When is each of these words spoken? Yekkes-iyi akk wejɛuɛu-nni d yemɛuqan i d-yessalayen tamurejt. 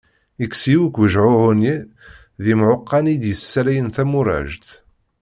Yekkes-iyi 0.41 0.79
akk 0.85 0.95
wejɛuɛu-nni 0.99 1.75
d 2.43 2.45
yemɛuqan 2.49 3.05
i 3.13 3.15
d-yessalayen 3.21 3.89
tamurejt. 3.95 4.65